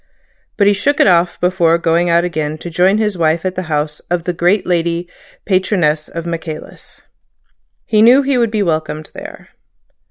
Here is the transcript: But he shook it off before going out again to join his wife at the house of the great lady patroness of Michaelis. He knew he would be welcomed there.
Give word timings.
But 0.57 0.65
he 0.65 0.73
shook 0.73 0.99
it 0.99 1.05
off 1.05 1.39
before 1.39 1.77
going 1.77 2.09
out 2.09 2.23
again 2.23 2.57
to 2.57 2.71
join 2.71 2.97
his 2.97 3.19
wife 3.19 3.45
at 3.45 3.53
the 3.53 3.61
house 3.69 3.99
of 4.09 4.23
the 4.23 4.33
great 4.33 4.65
lady 4.65 5.07
patroness 5.45 6.07
of 6.07 6.25
Michaelis. 6.25 7.03
He 7.85 8.01
knew 8.01 8.23
he 8.23 8.39
would 8.39 8.49
be 8.49 8.63
welcomed 8.63 9.11
there. 9.13 9.49